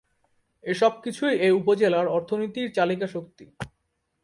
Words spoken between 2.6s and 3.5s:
চালিকা শক্তি।